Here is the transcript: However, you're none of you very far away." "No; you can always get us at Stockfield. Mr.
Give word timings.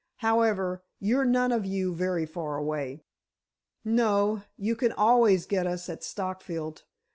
However, 0.15 0.81
you're 0.99 1.25
none 1.25 1.51
of 1.51 1.63
you 1.63 1.93
very 1.93 2.25
far 2.25 2.57
away." 2.57 3.03
"No; 3.85 4.41
you 4.57 4.75
can 4.75 4.91
always 4.93 5.45
get 5.45 5.67
us 5.67 5.89
at 5.89 6.01
Stockfield. 6.03 6.77
Mr. 6.79 6.83